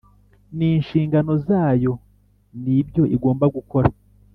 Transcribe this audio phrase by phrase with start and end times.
[0.57, 1.91] N inshingano zayo
[2.61, 3.89] n ibyo igomba gukora